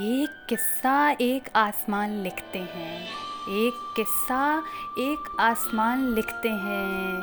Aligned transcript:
एक 0.00 0.46
किस्सा, 0.48 1.10
एक 1.20 1.42
आसमान 1.56 2.10
लिखते 2.10 2.58
हैं। 2.58 3.02
एक 3.48 3.92
किस्सा, 3.96 4.62
एक 4.98 5.36
आसमान 5.40 6.14
लिखते 6.14 6.48
हैं। 6.48 7.22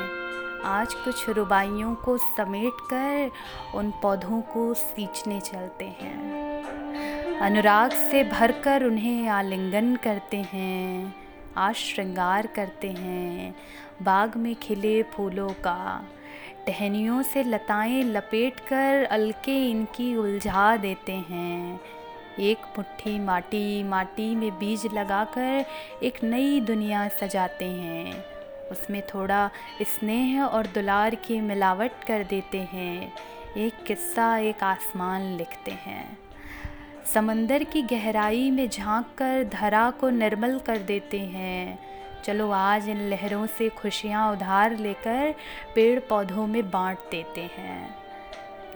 आज 0.62 0.94
कुछ 0.94 1.28
रुबाइयों 1.28 1.94
को 1.94 2.18
समेट 2.18 2.72
कर 2.92 3.30
उन 3.74 3.90
पौधों 3.90 4.40
को 4.40 4.74
सींचने 4.74 5.40
चलते 5.40 5.84
हैं। 5.84 7.38
अनुराग 7.40 7.90
से 7.90 8.24
भरकर 8.24 8.84
उन्हें 8.84 9.28
आलिंगन 9.28 9.96
करते 9.96 10.36
हैं, 10.36 11.14
आज 11.56 11.74
श्रृंगार 11.74 12.46
करते 12.46 12.90
हैं 12.90 13.54
बाग 14.02 14.36
में 14.36 14.54
खिले 14.54 15.02
फूलों 15.02 15.48
का। 15.48 16.04
टहनियों 16.66 17.22
से 17.22 17.42
लताएँ 17.42 18.02
लपेट 18.02 18.60
कर 18.60 19.04
अलके 19.04 19.70
इनकी 19.70 20.16
उलझा 20.16 20.76
देते 20.76 21.12
हैं। 21.12 21.80
एक 22.40 22.58
मुट्ठी 22.78 23.18
माटी 23.20 23.82
माटी 23.82 24.34
में 24.34 24.58
बीज 24.58 24.86
लगाकर 24.94 25.64
एक 26.02 26.24
नई 26.24 26.60
दुनिया 26.60 27.08
सजाते 27.08 27.64
हैं। 27.64 28.24
उसमें 28.70 29.02
थोड़ा 29.06 29.50
स्नेह 29.82 30.44
और 30.44 30.66
दुलार 30.66 31.14
की 31.14 31.40
मिलावट 31.40 31.92
कर 32.06 32.24
देते 32.24 32.58
हैं। 32.58 33.12
एक 33.56 33.84
किस्सा 33.84 34.38
एक 34.38 34.62
आसमान 34.62 35.36
लिखते 35.36 35.70
हैं। 35.70 36.18
समंदर 37.14 37.64
की 37.64 37.82
गहराई 37.82 38.50
में 38.50 38.68
झाँक 38.68 39.06
कर 39.18 39.44
धरा 39.44 39.90
को 39.90 40.10
निर्मल 40.10 40.58
कर 40.58 40.78
देते 40.78 41.18
हैं। 41.18 41.78
चलो 42.24 42.50
आज 42.50 42.88
इन 42.88 42.96
लहरों 42.96 43.46
से 43.46 43.68
खुशियाँ 43.68 44.32
उधार 44.32 44.76
लेकर 44.76 45.34
पेड़ 45.74 46.00
पौधों 46.00 46.46
में 46.46 46.70
बांट 46.70 46.98
देते 46.98 47.40
हैं। 47.40 48.03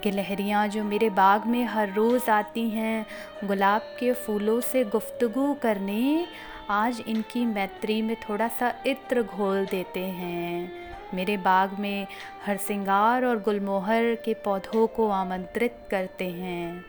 गिलहरियाँ 0.05 0.69
जो 0.69 0.85
मेरे 0.85 1.11
बाग 1.11 1.47
में 1.47 1.65
हर 1.65 1.93
रोज़ 1.93 2.31
आती 2.31 2.69
हैं, 2.71 3.07
गुलाब 3.45 3.81
के 3.81 4.13
फूलों 4.13 4.61
से 4.61 4.85
गुफ्तगु 4.85 5.55
करने, 5.55 6.27
आज 6.71 7.05
इनकी 7.09 7.45
मैत्री 7.47 8.03
में 8.03 8.17
थोड़ा 8.17 8.49
सा 8.49 8.73
इत्र 8.87 9.23
घोल 9.23 9.67
देते 9.67 10.01
हैं। 10.01 10.73
मेरे 11.15 11.37
बाग 11.37 11.73
में 11.73 12.07
हर 12.47 12.57
सिंगार 12.57 13.25
और 13.25 13.43
गुलमोहर 13.43 14.15
के 14.15 14.35
पौधों 14.35 14.87
को 14.87 15.09
आमंत्रित 15.09 15.77
करते 15.91 16.31
हैं। 16.31 16.85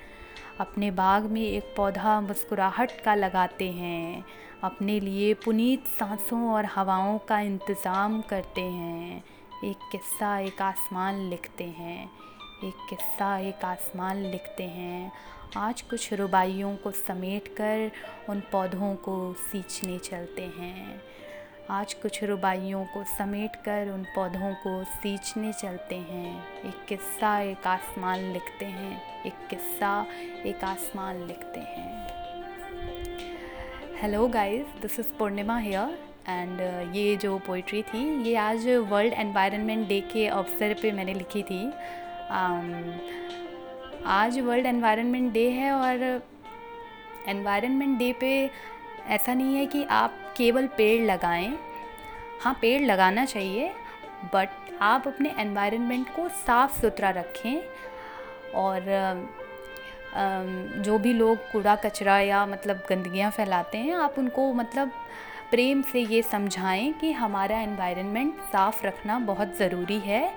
अपने 0.59 0.91
बाग 0.91 1.23
में 1.23 1.41
एक 1.41 1.73
पौधा 1.77 2.21
मुस्कुराहट 2.21 2.91
का 3.01 3.15
लगाते 3.15 3.71
हैं। 3.71 4.25
अपने 4.63 4.99
लिए 4.99 5.33
पुनीत 5.33 5.85
सांसों 5.85 6.51
और 6.51 6.65
हवाओं 6.65 7.17
का 7.17 7.39
इंतज़ाम 7.39 8.21
करते 8.21 8.61
हैं। 8.61 9.23
एक 9.65 9.89
किस्सा 9.91 10.39
एक 10.39 10.61
आसमान 10.61 11.15
लिखते 11.29 11.63
हैं। 11.63 12.09
एक 12.63 12.75
किस्सा, 12.89 13.37
एक 13.37 13.65
आसमान 13.65 14.17
लिखते 14.17 14.63
हैं। 14.63 15.11
आज 15.57 15.81
कुछ 15.81 16.13
रुबाइयों 16.13 16.75
को 16.77 16.91
समेट 16.91 17.47
कर 17.47 17.91
उन 18.29 18.39
पौधों 18.39 18.95
को 18.95 19.33
सींचने 19.33 19.99
चलते 19.99 20.41
हैं। 20.41 21.01
आज 21.69 21.93
कुछ 21.93 22.23
रुबाइयों 22.23 22.85
को 22.85 23.03
समेट 23.03 23.55
कर 23.55 23.89
उन 23.89 24.03
पौधों 24.03 24.53
को 24.53 24.83
सींचने 24.83 25.53
चलते 25.53 25.95
हैं। 25.95 26.43
एक 26.65 26.85
किस्सा, 26.89 27.39
एक 27.39 27.67
आसमान 27.67 28.19
लिखते 28.33 28.65
हैं। 28.65 29.23
एक 29.23 29.47
किस्सा, 29.49 30.05
एक 30.45 30.63
आसमान 30.63 31.27
लिखते 31.27 31.59
हैं। 31.59 32.07
Hello 34.01 34.27
guys 34.27 34.65
this 34.81 34.99
is 34.99 35.07
Purnima 35.07 35.57
here 35.57 35.99
and 36.27 36.59
ये 36.95 37.15
जो 37.15 37.37
पोइट्री 37.37 37.81
थी, 37.83 38.23
ये 38.23 38.35
आज 38.35 38.67
वर्ल्ड 38.67 39.13
एनवायरनमेंट 39.13 39.87
डे 39.87 40.01
के 40.01 40.27
अवसर 40.27 40.75
पे 40.81 40.91
मैंने 40.91 41.13
लिखी 41.13 41.43
थी। 41.43 41.71
आज 42.31 44.39
वर्ल्ड 44.39 44.65
एनवायरनमेंट 44.65 45.31
डे 45.33 45.49
है 45.49 45.71
और 45.71 46.21
एनवायरनमेंट 47.27 47.97
डे 47.99 48.11
पे 48.19 48.49
ऐसा 49.07 49.33
नहीं 49.33 49.55
है 49.55 49.65
कि 49.65 49.83
आप 49.83 50.33
केवल 50.37 50.67
पेड़ 50.77 51.01
लगाएँ। 51.05 51.57
हाँ 52.41 52.53
पेड़ 52.61 52.81
लगाना 52.81 53.25
चाहिए 53.25 53.71
बट 54.33 54.49
आप 54.81 55.07
अपने 55.07 55.33
एनवायरनमेंट 55.39 56.15
को 56.15 56.27
साफ़ 56.37 56.81
सुथरा 56.81 57.09
रखें 57.09 57.61
और 58.55 58.81
जो 60.83 60.97
भी 60.99 61.13
लोग 61.13 61.51
कूड़ा 61.51 61.75
कचरा 61.75 62.19
या 62.19 62.45
मतलब 62.45 62.83
गंदगियाँ 62.89 63.31
फैलाते 63.31 63.77
हैं, 63.77 63.95
आप 63.95 64.15
उनको 64.17 64.53
मतलब 64.53 64.91
प्रेम 65.51 65.81
से 65.81 65.99
ये 65.99 66.21
समझाएँ 66.21 66.93
कि 66.93 67.11
हमारा 67.11 67.59
एनवायरनमेंट 67.61 68.41
साफ़ 68.51 68.85
रखना 68.85 69.19
बहुत 69.19 69.57
ज़रूरी 69.57 69.99
है। 69.99 70.33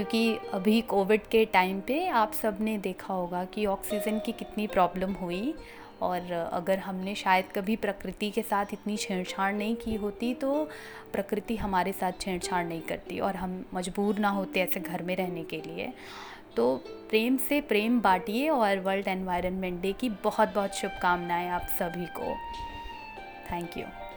क्योंकि 0.00 0.38
अभी 0.52 0.80
कोविड 0.80 1.20
के 1.26 1.44
टाइम 1.44 1.80
पे 1.80 2.06
आप 2.08 2.32
सबने 2.32 2.78
देखा 2.78 3.14
होगा 3.14 3.44
कि 3.44 3.66
ऑक्सीजन 3.66 4.18
की 4.18 4.32
कितनी 4.32 4.66
प्रॉब्लम 4.66 5.12
हुई 5.12 5.54
और 6.02 6.32
अगर 6.52 6.78
हमने 6.78 7.14
शायद 7.14 7.44
कभी 7.54 7.76
प्रकृति 7.76 8.30
के 8.30 8.42
साथ 8.42 8.66
इतनी 8.72 8.96
छेड़छाड़ 8.96 9.52
नहीं 9.54 9.76
की 9.76 9.94
होती 9.94 10.34
तो 10.34 10.68
प्रकृति 11.12 11.56
हमारे 11.56 11.92
साथ 11.92 12.12
छेड़छाड़ 12.20 12.64
नहीं 12.66 12.80
करती 12.80 13.18
और 13.18 13.36
हम 13.36 13.64
मजबूर 13.74 14.18
ना 14.18 14.28
होते 14.28 14.60
ऐसे 14.60 14.80
घर 14.80 15.02
में 15.02 15.16
रहने 15.16 15.44
के 15.44 15.56
लिए। 15.56 15.92
तो 16.56 16.76
प्रेम 17.10 17.36
से 17.36 17.60
प्रेम 17.60 18.00
बांटिए 18.00 18.48
और 18.48 18.78
वर्ल्ड 18.78 19.08
एनवायरनमेंट 19.08 19.80
डे 19.80 19.92
की 19.92 20.08
बहुत 20.08 20.54
बहुत 20.54 20.74
शुभकामनाएँ 20.74 21.48
आप 21.48 21.66
सभी 21.78 22.06
को। 22.06 22.34
Thank 23.52 23.78
you. 23.78 24.09